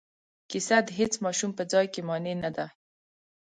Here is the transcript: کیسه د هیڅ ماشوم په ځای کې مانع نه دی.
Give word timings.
کیسه 0.49 0.77
د 0.85 0.89
هیڅ 0.99 1.13
ماشوم 1.25 1.51
په 1.57 1.63
ځای 1.71 1.85
کې 1.93 2.01
مانع 2.07 2.35
نه 2.43 2.49
دی. 2.55 2.67